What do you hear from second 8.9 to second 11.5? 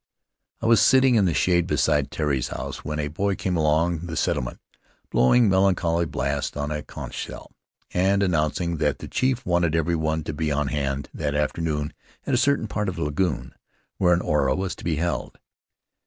the chief wanted everyone to be on hand that